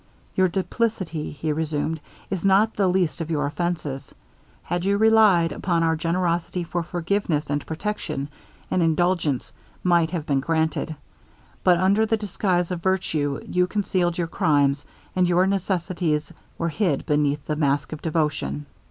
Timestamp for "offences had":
3.45-4.83